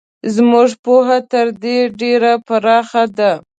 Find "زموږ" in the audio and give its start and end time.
0.35-0.69